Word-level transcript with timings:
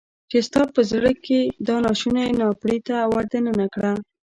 چې 0.29 0.37
ستا 0.47 0.61
په 0.75 0.81
زړه 0.91 1.11
کې 1.23 1.39
يې 1.47 1.53
دا 1.67 1.75
ناشونی 1.85 2.27
ناپړیته 2.39 2.97
ور 3.11 3.25
دننه 3.33 3.65
کړه. 3.73 3.91